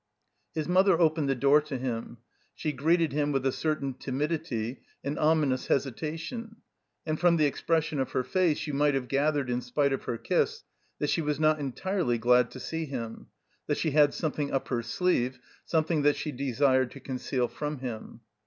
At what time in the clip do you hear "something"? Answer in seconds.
14.15-14.51, 15.65-16.01